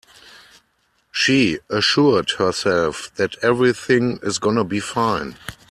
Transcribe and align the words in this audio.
She 1.11 1.59
assured 1.69 2.31
herself 2.39 3.11
that 3.17 3.35
everything 3.43 4.19
is 4.23 4.39
gonna 4.39 4.63
be 4.63 4.79
fine. 4.79 5.37